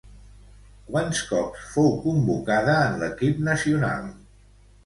[0.87, 4.13] Quants cops fou convocada en l'equip nacional?